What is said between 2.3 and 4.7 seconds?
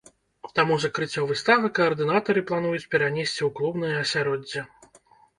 плануюць перанесці ў клубнае асяроддзе.